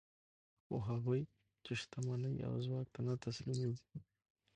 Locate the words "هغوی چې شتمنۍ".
0.89-2.35